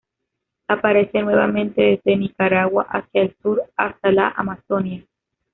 [0.67, 5.05] Aparece nuevamente desde Nicaragua hacia el sur, hasta la Amazonia.